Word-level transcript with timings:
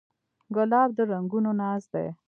ګلاب 0.55 0.89
د 0.97 0.99
رنګونو 1.11 1.51
ناز 1.59 1.83
دی. 1.93 2.07